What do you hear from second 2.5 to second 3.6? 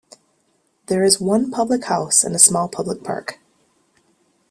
public park.